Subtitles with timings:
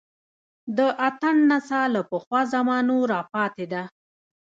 [0.77, 3.83] د اتڼ نڅا له پخوا زمانو راپاتې ده